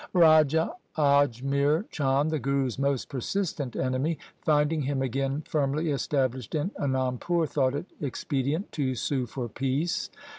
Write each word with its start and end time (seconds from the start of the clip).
Raja 0.13 0.73
Ajmer 0.97 1.87
Chand, 1.91 2.31
the 2.31 2.39
Guru's 2.39 2.79
most 2.79 3.07
persistent 3.07 3.75
enemy, 3.75 4.17
finding 4.41 4.81
him 4.81 5.03
again 5.03 5.43
firmly 5.47 5.91
established 5.91 6.55
in 6.55 6.71
Anandpur, 6.71 7.47
thought 7.47 7.75
it 7.75 7.85
expedient 8.01 8.71
to 8.71 8.95
sue 8.95 9.27
for 9.27 9.47
peace. 9.47 10.09